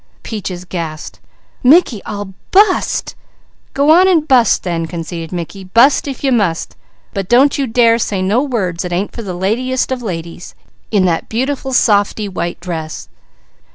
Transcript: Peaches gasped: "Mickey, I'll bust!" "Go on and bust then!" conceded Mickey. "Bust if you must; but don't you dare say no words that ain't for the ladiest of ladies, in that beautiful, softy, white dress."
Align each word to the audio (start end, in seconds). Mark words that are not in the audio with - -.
Peaches 0.23 0.65
gasped: 0.65 1.19
"Mickey, 1.61 2.01
I'll 2.07 2.33
bust!" 2.49 3.13
"Go 3.75 3.91
on 3.91 4.07
and 4.07 4.27
bust 4.27 4.63
then!" 4.63 4.87
conceded 4.87 5.31
Mickey. 5.31 5.63
"Bust 5.65 6.07
if 6.07 6.23
you 6.23 6.31
must; 6.31 6.75
but 7.13 7.29
don't 7.29 7.59
you 7.59 7.67
dare 7.67 7.99
say 7.99 8.19
no 8.19 8.41
words 8.41 8.81
that 8.81 8.91
ain't 8.91 9.11
for 9.13 9.21
the 9.21 9.35
ladiest 9.35 9.91
of 9.91 10.01
ladies, 10.01 10.55
in 10.89 11.05
that 11.05 11.29
beautiful, 11.29 11.71
softy, 11.71 12.27
white 12.27 12.59
dress." 12.59 13.09